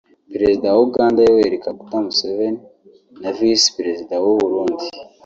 Perezida 0.33 0.67
wa 0.75 0.81
Uganda 0.87 1.19
Yoweri 1.27 1.63
Kaguta 1.63 1.97
Museveni 2.05 2.59
na 3.21 3.29
Visi 3.37 3.69
Perezida 3.77 4.13
w’u 4.23 4.35
Burundi 4.41 4.85